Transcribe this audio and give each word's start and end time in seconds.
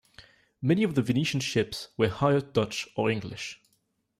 Many 0.63 0.81
of 0.81 0.95
the 0.95 1.03
Venetian 1.03 1.41
ships 1.41 1.89
were 1.95 2.07
hired 2.09 2.53
Dutch 2.53 2.87
or 2.95 3.11
English. 3.11 3.61